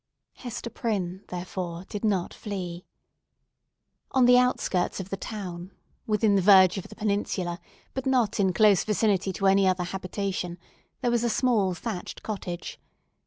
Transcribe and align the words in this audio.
Hester 0.33 0.71
Prynne, 0.71 1.23
therefore, 1.27 1.85
did 1.87 2.03
not 2.03 2.33
flee. 2.33 2.87
On 4.13 4.25
the 4.25 4.35
outskirts 4.35 4.99
of 4.99 5.11
the 5.11 5.15
town, 5.15 5.69
within 6.07 6.33
the 6.33 6.41
verge 6.41 6.79
of 6.79 6.87
the 6.87 6.95
peninsula, 6.95 7.59
but 7.93 8.07
not 8.07 8.39
in 8.39 8.51
close 8.51 8.83
vicinity 8.83 9.31
to 9.33 9.45
any 9.45 9.67
other 9.67 9.83
habitation, 9.83 10.57
there 11.01 11.11
was 11.11 11.23
a 11.23 11.29
small 11.29 11.75
thatched 11.75 12.23
cottage. 12.23 12.79